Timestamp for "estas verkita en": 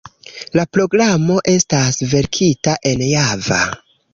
1.53-3.05